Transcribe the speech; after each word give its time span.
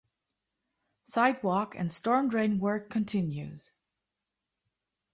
Sidewalk 1.05 1.75
and 1.75 1.93
storm 1.93 2.27
drain 2.27 2.57
work 2.59 2.89
continues. 2.89 3.69